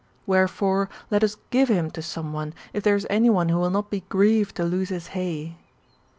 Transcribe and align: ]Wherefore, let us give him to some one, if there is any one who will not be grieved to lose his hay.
]Wherefore, 0.25 0.89
let 1.11 1.23
us 1.23 1.37
give 1.51 1.69
him 1.69 1.91
to 1.91 2.01
some 2.01 2.33
one, 2.33 2.55
if 2.73 2.81
there 2.81 2.95
is 2.95 3.05
any 3.07 3.29
one 3.29 3.49
who 3.49 3.59
will 3.59 3.69
not 3.69 3.91
be 3.91 3.99
grieved 4.09 4.55
to 4.55 4.63
lose 4.63 4.89
his 4.89 5.09
hay. 5.09 5.59